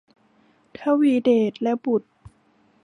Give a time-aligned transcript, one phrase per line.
[0.77, 2.09] ทวีเดชและบุตร